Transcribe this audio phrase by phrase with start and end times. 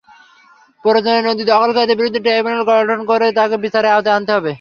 [0.83, 4.49] প্রয়োজনে নদী দখলকারীদের বিরুদ্ধে ট্রাইব্যুনাল গঠন করে তাদের বিচারের আওতায় আনতে হবে।